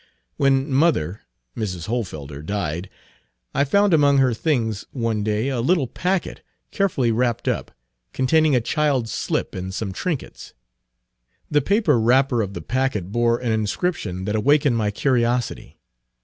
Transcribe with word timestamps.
When 0.37 0.67
mother 0.73 1.21
Mrs. 1.55 1.87
Hohlfelder 1.87 2.41
died, 2.43 2.89
I 3.53 3.63
found 3.63 3.93
among 3.93 4.17
her 4.17 4.33
things 4.33 4.83
one 4.89 5.23
day 5.23 5.49
a 5.49 5.61
little 5.61 5.85
packet, 5.85 6.41
carefully 6.71 7.11
wrapped 7.11 7.47
up, 7.47 7.69
containing 8.11 8.55
a 8.55 8.61
child's 8.61 9.11
slip 9.11 9.53
and 9.53 9.71
some 9.71 9.91
trinkets. 9.91 10.55
The 11.51 11.61
paper 11.61 11.99
wrapper 11.99 12.41
of 12.41 12.55
the 12.55 12.61
packet 12.63 13.11
bore 13.11 13.37
an 13.37 13.51
inscription 13.51 14.25
that 14.25 14.35
awakened 14.35 14.75
my 14.75 14.89
curiosity. 14.89 15.77